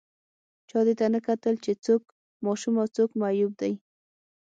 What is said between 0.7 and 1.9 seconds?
دې ته نه کتل چې